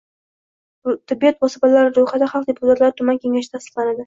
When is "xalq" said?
2.33-2.49